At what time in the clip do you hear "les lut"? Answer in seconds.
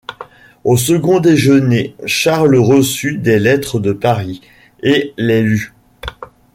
5.19-5.75